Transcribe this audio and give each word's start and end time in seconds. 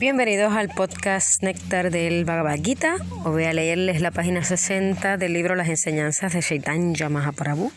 Bienvenidos 0.00 0.54
al 0.54 0.70
podcast 0.70 1.42
Néctar 1.42 1.90
del 1.90 2.24
Bhagavad 2.24 2.56
Gita. 2.62 2.96
Os 3.22 3.32
voy 3.32 3.44
a 3.44 3.52
leerles 3.52 4.00
la 4.00 4.10
página 4.10 4.42
60 4.42 5.18
del 5.18 5.34
libro 5.34 5.54
Las 5.54 5.68
enseñanzas 5.68 6.32
de 6.32 6.40
Chaitanya 6.40 7.10
Mahaprabhu. 7.10 7.70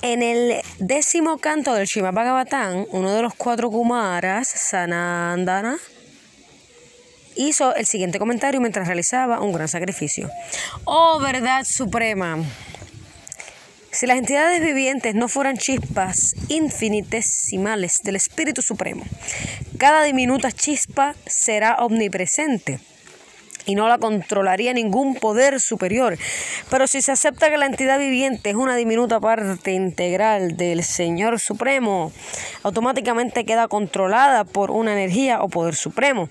En 0.00 0.22
el 0.22 0.62
décimo 0.78 1.38
canto 1.38 1.74
del 1.74 1.88
Shima 1.88 2.12
Bhagavatam, 2.12 2.86
uno 2.92 3.12
de 3.12 3.20
los 3.20 3.34
cuatro 3.34 3.68
Kumaras, 3.68 4.46
Sanandana, 4.46 5.76
hizo 7.34 7.74
el 7.74 7.86
siguiente 7.86 8.20
comentario 8.20 8.60
mientras 8.60 8.86
realizaba 8.86 9.40
un 9.40 9.52
gran 9.52 9.66
sacrificio. 9.66 10.30
Oh 10.84 11.18
verdad 11.18 11.64
suprema, 11.64 12.38
si 13.90 14.06
las 14.06 14.18
entidades 14.18 14.62
vivientes 14.62 15.16
no 15.16 15.26
fueran 15.26 15.58
chispas 15.58 16.36
infinitesimales 16.46 17.98
del 18.04 18.14
Espíritu 18.14 18.62
Supremo, 18.62 19.04
cada 19.82 20.04
diminuta 20.04 20.52
chispa 20.52 21.16
será 21.26 21.74
omnipresente 21.80 22.78
y 23.66 23.74
no 23.74 23.88
la 23.88 23.98
controlaría 23.98 24.72
ningún 24.72 25.16
poder 25.16 25.58
superior. 25.58 26.16
Pero 26.70 26.86
si 26.86 27.02
se 27.02 27.10
acepta 27.10 27.50
que 27.50 27.58
la 27.58 27.66
entidad 27.66 27.98
viviente 27.98 28.50
es 28.50 28.54
una 28.54 28.76
diminuta 28.76 29.18
parte 29.18 29.72
integral 29.72 30.56
del 30.56 30.84
Señor 30.84 31.40
Supremo, 31.40 32.12
automáticamente 32.62 33.44
queda 33.44 33.66
controlada 33.66 34.44
por 34.44 34.70
una 34.70 34.92
energía 34.92 35.42
o 35.42 35.48
poder 35.48 35.74
supremo. 35.74 36.28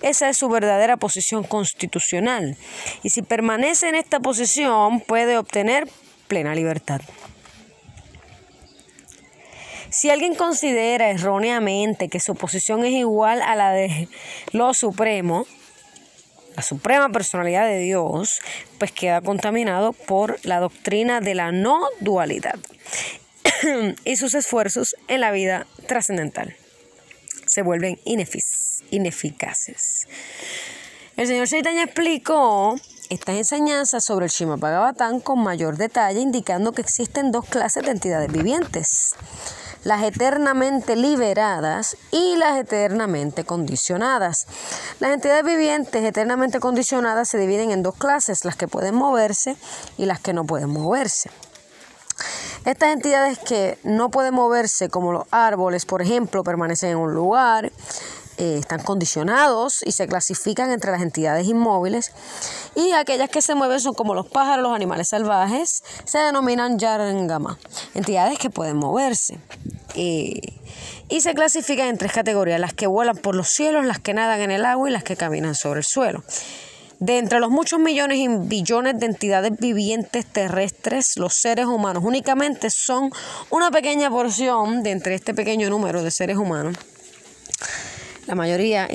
Esa 0.00 0.30
es 0.30 0.38
su 0.38 0.48
verdadera 0.48 0.96
posición 0.96 1.44
constitucional. 1.44 2.56
Y 3.02 3.10
si 3.10 3.20
permanece 3.20 3.90
en 3.90 3.96
esta 3.96 4.18
posición, 4.20 5.00
puede 5.00 5.36
obtener 5.36 5.86
plena 6.26 6.54
libertad. 6.54 7.02
Si 9.90 10.10
alguien 10.10 10.34
considera 10.34 11.10
erróneamente 11.10 12.08
que 12.08 12.20
su 12.20 12.34
posición 12.34 12.84
es 12.84 12.92
igual 12.92 13.40
a 13.42 13.56
la 13.56 13.72
de 13.72 14.08
lo 14.52 14.74
supremo, 14.74 15.46
la 16.56 16.62
suprema 16.62 17.08
personalidad 17.08 17.66
de 17.66 17.78
Dios, 17.78 18.40
pues 18.78 18.92
queda 18.92 19.20
contaminado 19.20 19.92
por 19.92 20.38
la 20.44 20.60
doctrina 20.60 21.20
de 21.20 21.34
la 21.34 21.52
no 21.52 21.86
dualidad 22.00 22.58
y 24.04 24.16
sus 24.16 24.34
esfuerzos 24.34 24.96
en 25.08 25.20
la 25.20 25.30
vida 25.30 25.66
trascendental 25.86 26.56
se 27.46 27.62
vuelven 27.62 27.98
ineficaces. 28.90 30.06
El 31.16 31.26
señor 31.26 31.48
Chaitanya 31.48 31.84
explicó 31.84 32.76
estas 33.10 33.36
enseñanzas 33.36 34.04
sobre 34.04 34.26
el 34.26 34.30
Shima 34.30 34.56
Bhagavatam 34.56 35.20
con 35.20 35.42
mayor 35.42 35.76
detalle, 35.76 36.20
indicando 36.20 36.72
que 36.72 36.82
existen 36.82 37.32
dos 37.32 37.46
clases 37.46 37.84
de 37.84 37.90
entidades 37.90 38.30
vivientes, 38.30 39.14
las 39.88 40.02
eternamente 40.02 40.96
liberadas 40.96 41.96
y 42.10 42.36
las 42.36 42.58
eternamente 42.58 43.44
condicionadas. 43.44 44.46
Las 45.00 45.12
entidades 45.12 45.46
vivientes 45.46 46.04
eternamente 46.04 46.60
condicionadas 46.60 47.30
se 47.30 47.38
dividen 47.38 47.70
en 47.70 47.82
dos 47.82 47.94
clases, 47.94 48.44
las 48.44 48.54
que 48.54 48.68
pueden 48.68 48.94
moverse 48.94 49.56
y 49.96 50.04
las 50.04 50.20
que 50.20 50.34
no 50.34 50.44
pueden 50.44 50.68
moverse. 50.68 51.30
Estas 52.66 52.90
entidades 52.90 53.38
que 53.38 53.78
no 53.82 54.10
pueden 54.10 54.34
moverse, 54.34 54.90
como 54.90 55.10
los 55.10 55.24
árboles, 55.30 55.86
por 55.86 56.02
ejemplo, 56.02 56.44
permanecen 56.44 56.90
en 56.90 56.98
un 56.98 57.14
lugar, 57.14 57.72
eh, 58.36 58.58
están 58.58 58.82
condicionados 58.82 59.82
y 59.86 59.92
se 59.92 60.06
clasifican 60.06 60.70
entre 60.70 60.92
las 60.92 61.00
entidades 61.00 61.48
inmóviles 61.48 62.12
y 62.76 62.92
aquellas 62.92 63.30
que 63.30 63.40
se 63.40 63.54
mueven 63.54 63.80
son 63.80 63.94
como 63.94 64.14
los 64.14 64.28
pájaros, 64.28 64.62
los 64.62 64.76
animales 64.76 65.08
salvajes, 65.08 65.82
se 66.04 66.18
denominan 66.18 66.78
Yarangama, 66.78 67.58
entidades 67.94 68.38
que 68.38 68.50
pueden 68.50 68.76
moverse. 68.76 69.40
Eh, 70.00 70.40
y 71.08 71.20
se 71.22 71.34
clasifican 71.34 71.88
en 71.88 71.98
tres 71.98 72.12
categorías, 72.12 72.60
las 72.60 72.72
que 72.72 72.86
vuelan 72.86 73.16
por 73.16 73.34
los 73.34 73.48
cielos, 73.48 73.84
las 73.84 73.98
que 73.98 74.14
nadan 74.14 74.40
en 74.42 74.50
el 74.50 74.64
agua 74.64 74.88
y 74.88 74.92
las 74.92 75.02
que 75.02 75.16
caminan 75.16 75.54
sobre 75.54 75.80
el 75.80 75.84
suelo. 75.84 76.22
De 77.00 77.18
entre 77.18 77.40
los 77.40 77.50
muchos 77.50 77.80
millones 77.80 78.18
y 78.18 78.28
billones 78.28 78.98
de 78.98 79.06
entidades 79.06 79.52
vivientes 79.58 80.26
terrestres, 80.26 81.16
los 81.16 81.34
seres 81.34 81.66
humanos 81.66 82.02
únicamente 82.04 82.68
son 82.70 83.10
una 83.50 83.70
pequeña 83.70 84.10
porción 84.10 84.82
de 84.82 84.90
entre 84.90 85.14
este 85.14 85.34
pequeño 85.34 85.70
número 85.70 86.02
de 86.02 86.10
seres 86.10 86.36
humanos 86.36 86.76
la 88.28 88.34
mayoría, 88.34 88.86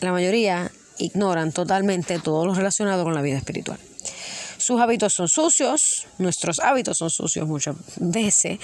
la 0.00 0.12
mayoría 0.12 0.70
ignoran 0.98 1.52
totalmente 1.52 2.18
todo 2.18 2.44
lo 2.44 2.54
relacionado 2.54 3.04
con 3.04 3.14
la 3.14 3.22
vida 3.22 3.36
espiritual. 3.36 3.78
Sus 4.58 4.80
hábitos 4.80 5.12
son 5.12 5.28
sucios, 5.28 6.06
nuestros 6.18 6.60
hábitos 6.60 6.98
son 6.98 7.10
sucios 7.10 7.46
muchas 7.46 7.76
veces, 7.96 8.58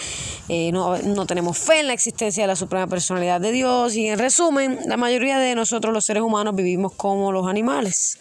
eh, 0.48 0.72
no, 0.72 0.97
no, 0.98 1.26
tenemos 1.26 1.58
fe 1.58 1.80
en 1.80 1.88
la 1.88 1.92
existencia 1.92 2.42
de 2.44 2.47
la 2.47 2.56
Suprema 2.56 2.86
Personalidad 2.86 3.41
de 3.41 3.53
Dios 3.53 3.94
y 3.94 4.06
en 4.06 4.19
resumen, 4.19 4.78
la 4.86 4.97
mayoría 4.97 5.38
de 5.38 5.54
nosotros 5.54 5.92
los 5.92 6.04
seres 6.04 6.22
humanos 6.22 6.54
vivimos 6.54 6.92
como 6.94 7.32
los 7.32 7.47
animales. 7.47 8.19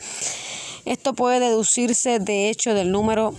Esto 0.86 1.14
puede 1.14 1.40
deducirse 1.40 2.20
de 2.20 2.50
hecho 2.50 2.74
del 2.74 2.92
número 2.92 3.36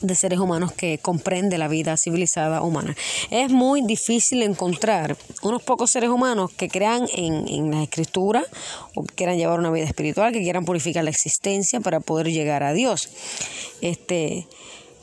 de 0.00 0.14
seres 0.14 0.38
humanos 0.38 0.72
que 0.72 0.98
comprende 0.98 1.58
la 1.58 1.68
vida 1.68 1.96
civilizada 1.96 2.62
humana. 2.62 2.96
Es 3.30 3.50
muy 3.50 3.82
difícil 3.82 4.42
encontrar 4.42 5.16
unos 5.42 5.62
pocos 5.62 5.90
seres 5.90 6.10
humanos 6.10 6.52
que 6.52 6.68
crean 6.68 7.06
en, 7.12 7.48
en 7.48 7.70
la 7.70 7.82
escritura 7.82 8.44
o 8.94 9.04
que 9.04 9.14
quieran 9.14 9.36
llevar 9.36 9.58
una 9.58 9.70
vida 9.70 9.84
espiritual, 9.84 10.32
que 10.32 10.42
quieran 10.42 10.64
purificar 10.64 11.04
la 11.04 11.10
existencia 11.10 11.80
para 11.80 12.00
poder 12.00 12.28
llegar 12.28 12.62
a 12.62 12.72
Dios. 12.72 13.08
Este, 13.80 14.46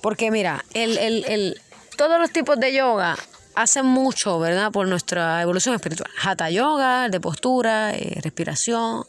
porque 0.01 0.31
mira, 0.31 0.63
el, 0.73 0.97
el, 0.97 1.25
el, 1.25 1.61
todos 1.97 2.19
los 2.19 2.31
tipos 2.31 2.59
de 2.59 2.73
yoga 2.73 3.17
hacen 3.55 3.85
mucho, 3.85 4.39
¿verdad? 4.39 4.71
Por 4.71 4.87
nuestra 4.87 5.41
evolución 5.41 5.75
espiritual. 5.75 6.09
Hatha 6.21 6.49
yoga, 6.49 7.09
de 7.09 7.19
postura, 7.19 7.93
eh, 7.93 8.19
respiración. 8.21 9.03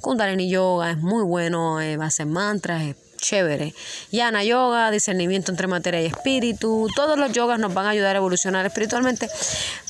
Kundalini 0.00 0.48
yoga 0.48 0.92
es 0.92 0.98
muy 0.98 1.24
bueno, 1.24 1.80
eh, 1.80 1.98
hacer 2.00 2.26
mantras, 2.26 2.94
chévere. 3.18 3.74
Yana 4.10 4.42
Yoga, 4.44 4.90
discernimiento 4.90 5.50
entre 5.50 5.66
materia 5.66 6.00
y 6.00 6.06
espíritu, 6.06 6.88
todos 6.96 7.18
los 7.18 7.32
yogas 7.32 7.58
nos 7.58 7.74
van 7.74 7.86
a 7.86 7.90
ayudar 7.90 8.16
a 8.16 8.18
evolucionar 8.18 8.64
espiritualmente, 8.64 9.28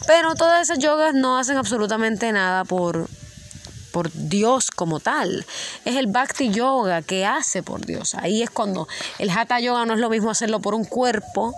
pero 0.07 0.35
todas 0.35 0.63
esas 0.63 0.79
yogas 0.79 1.15
no 1.15 1.39
hacen 1.39 1.57
absolutamente 1.57 2.33
nada 2.33 2.65
por, 2.65 3.09
por 3.93 4.11
Dios 4.13 4.71
como 4.71 5.01
tal. 5.01 5.47
Es 5.85 5.97
el 5.97 6.07
Bhakti 6.09 6.51
Yoga 6.51 7.03
que 7.03 7.25
hace 7.25 7.63
por 7.63 7.85
Dios. 7.85 8.15
Ahí 8.15 8.43
es 8.43 8.51
cuando 8.51 8.89
el 9.19 9.31
Hatha 9.31 9.61
Yoga 9.61 9.87
no 9.87 9.95
es 9.95 10.01
lo 10.01 10.11
mismo 10.11 10.31
hacerlo 10.31 10.61
por 10.61 10.75
un 10.75 10.85
cuerpo 10.85 11.55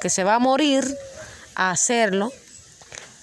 que 0.00 0.10
se 0.10 0.24
va 0.24 0.34
a 0.34 0.38
morir 0.38 0.84
a 1.54 1.70
hacerlo 1.70 2.32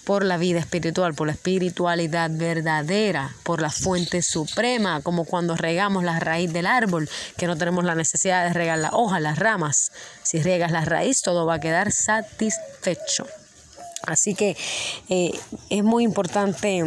por 0.08 0.24
la 0.24 0.38
vida 0.38 0.60
espiritual, 0.60 1.14
por 1.14 1.28
la 1.28 1.34
espiritualidad 1.34 2.32
verdadera, 2.34 3.36
por 3.44 3.62
la 3.62 3.70
fuente 3.70 4.22
suprema, 4.22 5.02
como 5.02 5.26
cuando 5.26 5.58
regamos 5.58 6.06
la 6.06 6.18
raíz 6.18 6.54
del 6.54 6.66
árbol, 6.66 7.10
que 7.36 7.46
no 7.46 7.58
tenemos 7.58 7.84
la 7.84 7.94
necesidad 7.94 8.46
de 8.46 8.54
regar 8.54 8.78
la 8.78 8.92
hoja, 8.94 9.20
las 9.20 9.38
ramas. 9.38 9.92
Si 10.24 10.42
regas 10.42 10.72
la 10.72 10.86
raíz, 10.86 11.22
todo 11.22 11.46
va 11.46 11.56
a 11.56 11.60
quedar 11.60 11.92
satisfecho. 11.92 13.28
Así 14.04 14.34
que 14.34 14.56
eh, 15.10 15.32
es 15.70 15.84
muy 15.84 16.06
importante 16.06 16.86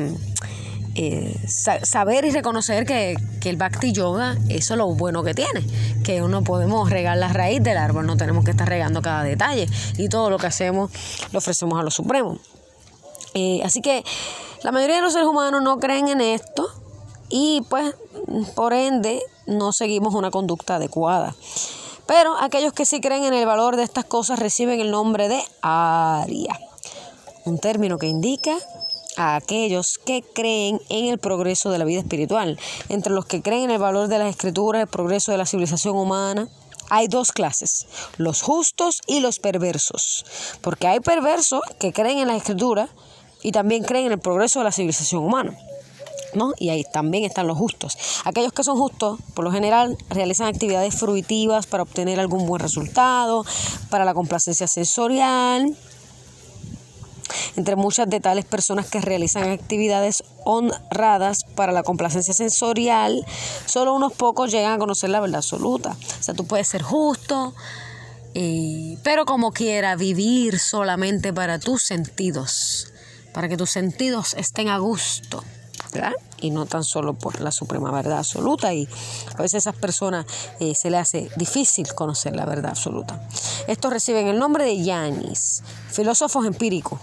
eh, 0.94 1.38
saber 1.46 2.24
y 2.24 2.30
reconocer 2.30 2.86
que, 2.86 3.16
que, 3.42 3.50
el 3.50 3.58
Bhakti 3.58 3.92
Yoga, 3.92 4.38
eso 4.48 4.72
es 4.72 4.78
lo 4.78 4.94
bueno 4.94 5.22
que 5.22 5.34
tiene, 5.34 5.62
que 6.04 6.22
uno 6.22 6.42
podemos 6.42 6.88
regar 6.88 7.18
la 7.18 7.34
raíz 7.34 7.62
del 7.62 7.76
árbol, 7.76 8.06
no 8.06 8.16
tenemos 8.16 8.46
que 8.46 8.52
estar 8.52 8.66
regando 8.66 9.02
cada 9.02 9.24
detalle 9.24 9.68
y 9.98 10.08
todo 10.08 10.30
lo 10.30 10.38
que 10.38 10.46
hacemos 10.46 10.90
lo 11.32 11.38
ofrecemos 11.38 11.78
a 11.78 11.82
lo 11.82 11.90
supremo. 11.90 12.40
Eh, 13.34 13.60
así 13.64 13.80
que 13.80 14.04
la 14.62 14.72
mayoría 14.72 14.96
de 14.96 15.02
los 15.02 15.12
seres 15.12 15.28
humanos 15.28 15.62
no 15.62 15.78
creen 15.78 16.08
en 16.08 16.20
esto 16.20 16.68
y 17.28 17.62
pues 17.68 17.94
por 18.54 18.72
ende 18.72 19.22
no 19.46 19.72
seguimos 19.72 20.14
una 20.14 20.30
conducta 20.30 20.76
adecuada. 20.76 21.34
Pero 22.06 22.36
aquellos 22.38 22.72
que 22.72 22.84
sí 22.84 23.00
creen 23.00 23.24
en 23.24 23.34
el 23.34 23.46
valor 23.46 23.76
de 23.76 23.84
estas 23.84 24.04
cosas 24.04 24.38
reciben 24.38 24.80
el 24.80 24.90
nombre 24.90 25.28
de 25.28 25.42
Aria, 25.62 26.58
un 27.44 27.58
término 27.58 27.98
que 27.98 28.08
indica 28.08 28.56
a 29.16 29.36
aquellos 29.36 29.98
que 29.98 30.22
creen 30.22 30.80
en 30.88 31.06
el 31.06 31.18
progreso 31.18 31.70
de 31.70 31.78
la 31.78 31.84
vida 31.84 32.00
espiritual, 32.00 32.58
entre 32.88 33.12
los 33.12 33.26
que 33.26 33.42
creen 33.42 33.64
en 33.64 33.70
el 33.72 33.78
valor 33.78 34.08
de 34.08 34.18
las 34.18 34.30
escrituras, 34.30 34.82
el 34.82 34.88
progreso 34.88 35.30
de 35.30 35.38
la 35.38 35.46
civilización 35.46 35.96
humana, 35.96 36.48
hay 36.88 37.06
dos 37.06 37.30
clases, 37.30 37.86
los 38.16 38.42
justos 38.42 39.00
y 39.06 39.20
los 39.20 39.38
perversos, 39.38 40.26
porque 40.60 40.88
hay 40.88 40.98
perversos 40.98 41.62
que 41.78 41.92
creen 41.92 42.18
en 42.18 42.28
la 42.28 42.36
escritura 42.36 42.88
y 43.42 43.52
también 43.52 43.84
creen 43.84 44.06
en 44.06 44.12
el 44.12 44.18
progreso 44.18 44.60
de 44.60 44.64
la 44.64 44.72
civilización 44.72 45.22
humana. 45.22 45.56
¿No? 46.32 46.52
Y 46.58 46.68
ahí 46.68 46.84
también 46.92 47.24
están 47.24 47.48
los 47.48 47.58
justos. 47.58 47.98
Aquellos 48.24 48.52
que 48.52 48.62
son 48.62 48.76
justos, 48.76 49.18
por 49.34 49.44
lo 49.44 49.50
general, 49.50 49.98
realizan 50.10 50.46
actividades 50.46 50.94
fruitivas 50.94 51.66
para 51.66 51.82
obtener 51.82 52.20
algún 52.20 52.46
buen 52.46 52.60
resultado, 52.60 53.44
para 53.88 54.04
la 54.04 54.14
complacencia 54.14 54.68
sensorial, 54.68 55.76
entre 57.56 57.74
muchas 57.74 58.08
de 58.08 58.20
tales 58.20 58.44
personas 58.44 58.88
que 58.88 59.00
realizan 59.00 59.50
actividades 59.50 60.22
honradas 60.44 61.44
para 61.56 61.72
la 61.72 61.82
complacencia 61.82 62.32
sensorial, 62.32 63.26
solo 63.66 63.92
unos 63.92 64.12
pocos 64.12 64.52
llegan 64.52 64.74
a 64.74 64.78
conocer 64.78 65.10
la 65.10 65.18
verdad 65.18 65.38
absoluta. 65.38 65.96
O 66.20 66.22
sea, 66.22 66.34
tú 66.34 66.46
puedes 66.46 66.68
ser 66.68 66.82
justo, 66.82 67.54
pero 69.02 69.24
como 69.26 69.50
quiera, 69.50 69.96
vivir 69.96 70.60
solamente 70.60 71.32
para 71.32 71.58
tus 71.58 71.82
sentidos 71.82 72.89
para 73.32 73.48
que 73.48 73.56
tus 73.56 73.70
sentidos 73.70 74.34
estén 74.34 74.68
a 74.68 74.78
gusto. 74.78 75.42
¿verdad? 75.92 76.12
Y 76.40 76.50
no 76.50 76.66
tan 76.66 76.84
solo 76.84 77.14
por 77.14 77.40
la 77.40 77.50
suprema 77.50 77.90
verdad 77.90 78.18
absoluta. 78.18 78.72
Y 78.72 78.88
a 79.34 79.42
veces 79.42 79.54
a 79.54 79.70
esas 79.70 79.76
personas 79.76 80.26
eh, 80.60 80.74
se 80.74 80.90
les 80.90 81.00
hace 81.00 81.30
difícil 81.36 81.92
conocer 81.94 82.36
la 82.36 82.44
verdad 82.44 82.70
absoluta. 82.70 83.20
Estos 83.66 83.92
reciben 83.92 84.26
el 84.28 84.38
nombre 84.38 84.64
de 84.64 84.82
Yanis, 84.82 85.62
filósofos 85.90 86.46
empíricos. 86.46 87.00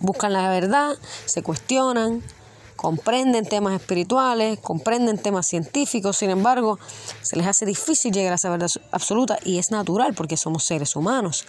Buscan 0.00 0.32
la 0.32 0.48
verdad, 0.48 0.96
se 1.26 1.42
cuestionan, 1.42 2.22
comprenden 2.74 3.44
temas 3.44 3.78
espirituales, 3.78 4.58
comprenden 4.60 5.18
temas 5.18 5.46
científicos, 5.46 6.16
sin 6.16 6.30
embargo, 6.30 6.78
se 7.20 7.36
les 7.36 7.46
hace 7.46 7.66
difícil 7.66 8.10
llegar 8.10 8.32
a 8.32 8.36
esa 8.36 8.48
verdad 8.48 8.70
absoluta 8.90 9.38
y 9.44 9.58
es 9.58 9.70
natural 9.70 10.14
porque 10.14 10.38
somos 10.38 10.64
seres 10.64 10.96
humanos. 10.96 11.44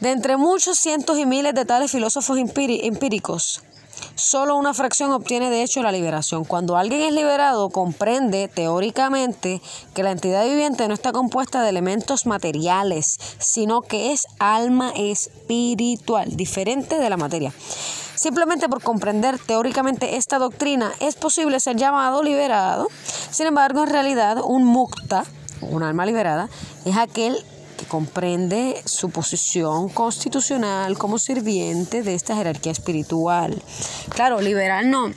De 0.00 0.10
entre 0.10 0.36
muchos 0.36 0.78
cientos 0.78 1.18
y 1.18 1.26
miles 1.26 1.54
de 1.54 1.64
tales 1.64 1.90
filósofos 1.90 2.38
empíricos, 2.38 3.62
Solo 4.14 4.56
una 4.56 4.74
fracción 4.74 5.12
obtiene 5.12 5.50
de 5.50 5.62
hecho 5.62 5.82
la 5.82 5.92
liberación. 5.92 6.44
Cuando 6.44 6.76
alguien 6.76 7.02
es 7.02 7.12
liberado, 7.12 7.70
comprende 7.70 8.48
teóricamente 8.48 9.60
que 9.94 10.02
la 10.02 10.10
entidad 10.10 10.44
viviente 10.44 10.88
no 10.88 10.94
está 10.94 11.12
compuesta 11.12 11.62
de 11.62 11.68
elementos 11.68 12.26
materiales, 12.26 13.18
sino 13.38 13.82
que 13.82 14.12
es 14.12 14.26
alma 14.38 14.92
espiritual, 14.96 16.36
diferente 16.36 16.98
de 16.98 17.10
la 17.10 17.16
materia. 17.16 17.52
Simplemente 18.14 18.68
por 18.68 18.82
comprender 18.82 19.38
teóricamente 19.38 20.16
esta 20.16 20.38
doctrina 20.38 20.92
es 21.00 21.14
posible 21.14 21.60
ser 21.60 21.76
llamado 21.76 22.22
liberado. 22.22 22.88
Sin 23.30 23.46
embargo, 23.46 23.82
en 23.82 23.90
realidad, 23.90 24.38
un 24.42 24.64
mukta, 24.64 25.24
un 25.60 25.82
alma 25.82 26.06
liberada, 26.06 26.48
es 26.86 26.96
aquel 26.96 27.36
que 27.36 27.55
comprende 27.86 28.82
su 28.84 29.10
posición 29.10 29.88
constitucional 29.88 30.98
como 30.98 31.18
sirviente 31.18 32.02
de 32.02 32.14
esta 32.14 32.36
jerarquía 32.36 32.72
espiritual. 32.72 33.62
Claro, 34.08 34.40
liberal 34.40 34.90
no. 34.90 35.12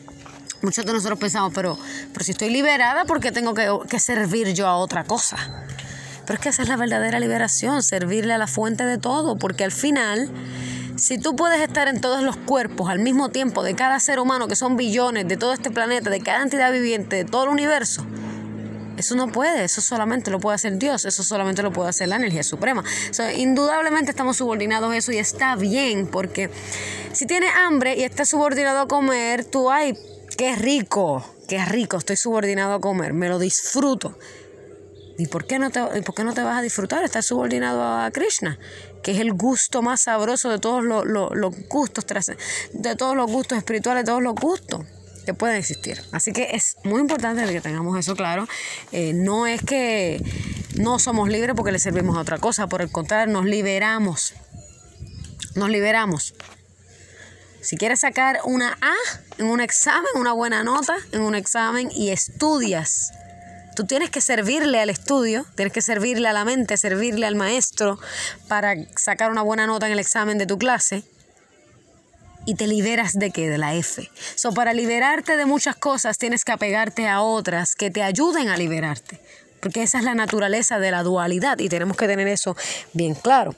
Muchos 0.61 0.85
de 0.85 0.91
nosotros 0.91 1.19
pensamos, 1.19 1.53
pero, 1.55 1.77
pero 2.11 2.25
si 2.25 2.31
estoy 2.31 2.49
liberada, 2.49 3.05
¿por 3.05 3.21
qué 3.21 3.31
tengo 3.31 3.53
que, 3.53 3.69
que 3.89 3.99
servir 3.99 4.53
yo 4.53 4.67
a 4.67 4.75
otra 4.75 5.05
cosa? 5.05 5.65
Pero 6.25 6.37
es 6.37 6.39
que 6.43 6.49
esa 6.49 6.63
es 6.63 6.69
la 6.69 6.75
verdadera 6.75 7.19
liberación, 7.19 7.81
servirle 7.81 8.33
a 8.33 8.37
la 8.37 8.45
fuente 8.45 8.85
de 8.85 8.97
todo, 8.97 9.37
porque 9.37 9.63
al 9.63 9.71
final, 9.71 10.29
si 10.95 11.17
tú 11.17 11.35
puedes 11.35 11.61
estar 11.61 11.87
en 11.87 12.01
todos 12.01 12.21
los 12.21 12.35
cuerpos 12.35 12.89
al 12.89 12.99
mismo 12.99 13.29
tiempo 13.29 13.63
de 13.63 13.73
cada 13.73 13.99
ser 13.99 14.19
humano, 14.19 14.47
que 14.47 14.55
son 14.55 14.75
billones, 14.75 15.27
de 15.27 15.37
todo 15.37 15.53
este 15.53 15.71
planeta, 15.71 16.09
de 16.09 16.19
cada 16.19 16.43
entidad 16.43 16.71
viviente, 16.71 17.15
de 17.15 17.25
todo 17.25 17.45
el 17.45 17.49
universo, 17.49 18.05
eso 18.99 19.15
no 19.15 19.31
puede, 19.31 19.63
eso 19.63 19.79
solamente 19.79 20.29
lo 20.29 20.39
puede 20.41 20.55
hacer 20.55 20.77
Dios, 20.77 21.05
eso 21.05 21.23
solamente 21.23 21.63
lo 21.63 21.71
puede 21.71 21.89
hacer 21.89 22.09
la 22.09 22.17
energía 22.17 22.43
suprema. 22.43 22.83
indudablemente 23.37 24.11
estamos 24.11 24.37
subordinados 24.37 24.91
a 24.91 24.97
eso 24.97 25.13
y 25.13 25.17
está 25.17 25.55
bien, 25.55 26.05
porque 26.05 26.49
si 27.13 27.25
tienes 27.25 27.51
hambre 27.55 27.95
y 27.95 28.03
estás 28.03 28.27
subordinado 28.27 28.79
a 28.79 28.87
comer, 28.89 29.45
tú, 29.45 29.71
ay, 29.71 29.97
qué 30.37 30.53
rico, 30.57 31.25
qué 31.47 31.63
rico, 31.63 31.95
estoy 31.95 32.17
subordinado 32.17 32.73
a 32.73 32.81
comer, 32.81 33.13
me 33.13 33.29
lo 33.29 33.39
disfruto. 33.39 34.17
¿Y 35.17 35.27
por 35.27 35.45
qué 35.47 35.59
no 35.59 35.69
te, 35.69 35.81
por 36.01 36.15
qué 36.15 36.23
no 36.25 36.33
te 36.33 36.41
vas 36.41 36.57
a 36.57 36.61
disfrutar? 36.61 37.03
Estás 37.03 37.25
subordinado 37.25 37.81
a 37.81 38.11
Krishna, 38.11 38.59
que 39.01 39.11
es 39.11 39.19
el 39.19 39.33
gusto 39.33 39.81
más 39.81 40.01
sabroso 40.01 40.49
de 40.49 40.59
todos 40.59 40.83
los, 40.83 41.05
los 41.05 41.67
gustos, 41.69 42.05
de 42.73 42.95
todos 42.95 43.15
los 43.15 43.31
gustos 43.31 43.57
espirituales, 43.57 44.03
de 44.03 44.07
todos 44.07 44.23
los 44.23 44.35
gustos 44.35 44.81
que 45.29 45.35
pueden 45.35 45.57
existir. 45.57 46.01
Así 46.11 46.31
que 46.31 46.49
es 46.53 46.77
muy 46.83 47.01
importante 47.01 47.45
que 47.45 47.61
tengamos 47.61 47.99
eso 47.99 48.15
claro. 48.15 48.47
Eh, 48.91 49.13
no 49.13 49.45
es 49.45 49.61
que 49.61 50.19
no 50.75 50.97
somos 50.97 51.29
libres 51.29 51.55
porque 51.55 51.71
le 51.71 51.77
servimos 51.77 52.17
a 52.17 52.21
otra 52.21 52.39
cosa, 52.39 52.65
por 52.65 52.81
el 52.81 52.91
contrario, 52.91 53.31
nos 53.31 53.45
liberamos. 53.45 54.33
Nos 55.53 55.69
liberamos. 55.69 56.33
Si 57.61 57.77
quieres 57.77 57.99
sacar 57.99 58.39
una 58.43 58.75
A 58.81 58.95
en 59.37 59.45
un 59.45 59.61
examen, 59.61 60.09
una 60.15 60.33
buena 60.33 60.63
nota 60.63 60.95
en 61.11 61.21
un 61.21 61.35
examen 61.35 61.91
y 61.93 62.09
estudias, 62.09 63.11
tú 63.75 63.85
tienes 63.85 64.09
que 64.09 64.21
servirle 64.21 64.79
al 64.79 64.89
estudio, 64.89 65.45
tienes 65.55 65.73
que 65.73 65.83
servirle 65.83 66.27
a 66.27 66.33
la 66.33 66.43
mente, 66.43 66.75
servirle 66.77 67.27
al 67.27 67.35
maestro 67.35 67.99
para 68.47 68.73
sacar 68.95 69.29
una 69.29 69.43
buena 69.43 69.67
nota 69.67 69.85
en 69.85 69.91
el 69.91 69.99
examen 69.99 70.39
de 70.39 70.47
tu 70.47 70.57
clase 70.57 71.03
y 72.49 72.55
te 72.55 72.65
liberas 72.65 73.13
de 73.13 73.29
qué? 73.29 73.47
De 73.47 73.59
la 73.59 73.75
F. 73.75 74.09
So, 74.33 74.53
para 74.53 74.73
liberarte 74.73 75.37
de 75.37 75.45
muchas 75.45 75.75
cosas 75.75 76.17
tienes 76.17 76.43
que 76.43 76.51
apegarte 76.51 77.07
a 77.07 77.21
otras 77.21 77.75
que 77.75 77.91
te 77.91 78.01
ayuden 78.01 78.49
a 78.49 78.57
liberarte. 78.57 79.21
Porque 79.59 79.83
esa 79.83 79.99
es 79.99 80.03
la 80.03 80.15
naturaleza 80.15 80.79
de 80.79 80.89
la 80.89 81.03
dualidad 81.03 81.59
y 81.59 81.69
tenemos 81.69 81.95
que 81.95 82.07
tener 82.07 82.27
eso 82.27 82.57
bien 82.91 83.13
claro. 83.13 83.53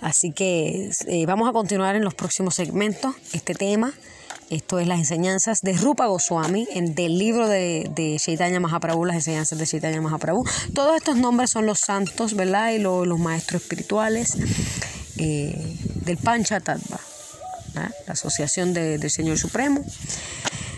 Así 0.00 0.32
que 0.32 0.90
eh, 1.06 1.26
vamos 1.26 1.50
a 1.50 1.52
continuar 1.52 1.96
en 1.96 2.04
los 2.04 2.14
próximos 2.14 2.54
segmentos 2.54 3.14
este 3.34 3.54
tema. 3.54 3.92
Esto 4.48 4.78
es 4.78 4.86
las 4.86 4.98
enseñanzas 4.98 5.60
de 5.60 5.74
Rupa 5.74 6.06
Goswami, 6.06 6.66
en, 6.70 6.94
del 6.94 7.18
libro 7.18 7.46
de, 7.46 7.90
de 7.94 8.16
Chaitanya 8.18 8.58
Mahaprabhu, 8.58 9.04
las 9.04 9.16
enseñanzas 9.16 9.58
de 9.58 9.66
Chaitanya 9.66 10.00
Mahaprabhu. 10.00 10.46
Todos 10.72 10.96
estos 10.96 11.16
nombres 11.16 11.50
son 11.50 11.66
los 11.66 11.80
santos, 11.80 12.32
¿verdad? 12.34 12.70
Y 12.70 12.78
los 12.78 13.18
maestros 13.18 13.60
espirituales. 13.60 14.38
Eh, 15.18 15.76
del 16.04 16.18
Panchatattva, 16.18 17.00
la 17.74 17.90
Asociación 18.12 18.74
del 18.74 19.10
Señor 19.10 19.38
Supremo, 19.38 19.84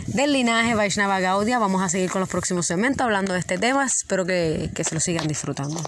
del 0.07 0.33
linaje 0.33 0.75
Vaishnava 0.75 1.21
Gaudia. 1.21 1.59
Vamos 1.59 1.83
a 1.83 1.89
seguir 1.89 2.11
con 2.11 2.21
los 2.21 2.29
próximos 2.29 2.67
segmentos 2.67 3.05
hablando 3.05 3.33
de 3.33 3.41
este 3.41 3.59
tema. 3.59 3.85
Espero 3.85 4.25
que, 4.25 4.71
que 4.75 4.85
se 4.85 4.95
lo 4.95 5.01
sigan 5.01 5.29
disfrutando. 5.29 5.83